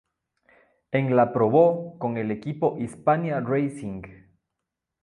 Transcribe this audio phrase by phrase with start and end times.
[0.91, 4.01] En la probó con el equipo Hispania Racing.